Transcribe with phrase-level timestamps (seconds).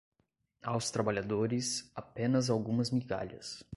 [0.63, 3.63] Aos trabalhadores, apenas algumas migalhas